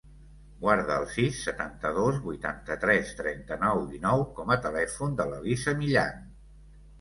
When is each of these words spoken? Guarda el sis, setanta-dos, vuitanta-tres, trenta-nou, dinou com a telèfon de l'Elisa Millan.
Guarda 0.61 0.93
el 1.01 1.03
sis, 1.15 1.41
setanta-dos, 1.47 2.17
vuitanta-tres, 2.23 3.11
trenta-nou, 3.19 3.83
dinou 3.93 4.25
com 4.41 4.51
a 4.57 4.59
telèfon 4.65 5.15
de 5.21 5.29
l'Elisa 5.31 5.77
Millan. 5.85 6.27